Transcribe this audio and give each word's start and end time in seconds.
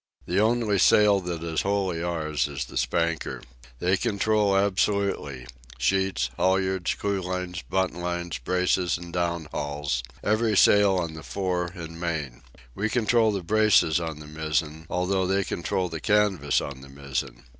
The 0.25 0.39
only 0.39 0.79
sail 0.79 1.19
that 1.19 1.43
is 1.43 1.61
wholly 1.61 2.01
ours 2.01 2.47
is 2.47 2.65
the 2.65 2.75
spanker. 2.75 3.43
They 3.77 3.97
control 3.97 4.57
absolutely—sheets, 4.57 6.31
halyards, 6.37 6.95
clewlines, 6.95 7.63
buntlines, 7.69 8.43
braces, 8.43 8.97
and 8.97 9.13
down 9.13 9.47
hauls—every 9.51 10.57
sail 10.57 10.95
on 10.97 11.13
the 11.13 11.21
fore 11.21 11.67
and 11.75 11.99
main. 11.99 12.41
We 12.73 12.89
control 12.89 13.31
the 13.31 13.43
braces 13.43 13.99
on 13.99 14.19
the 14.19 14.25
mizzen, 14.25 14.87
although 14.89 15.27
they 15.27 15.43
control 15.43 15.87
the 15.87 16.01
canvas 16.01 16.61
on 16.61 16.81
the 16.81 16.89
mizzen. 16.89 17.43